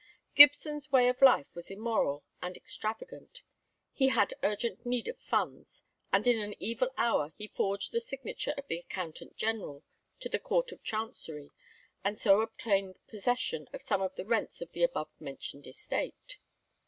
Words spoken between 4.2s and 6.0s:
urgent need of funds,